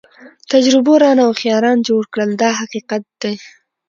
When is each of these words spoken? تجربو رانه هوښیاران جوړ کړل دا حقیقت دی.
تجربو 0.51 0.93
رانه 1.01 1.23
هوښیاران 1.27 1.77
جوړ 1.87 2.03
کړل 2.13 2.31
دا 2.41 2.49
حقیقت 2.59 3.03
دی. 3.21 3.33